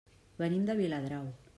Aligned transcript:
Venim 0.43 0.65
de 0.71 0.77
Viladrau. 0.81 1.33